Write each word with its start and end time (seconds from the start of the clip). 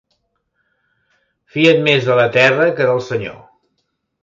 Fia't 1.57 1.83
més 1.89 2.09
de 2.09 2.17
la 2.21 2.25
terra 2.39 2.69
que 2.81 2.91
del 2.91 3.05
senyor. 3.13 3.39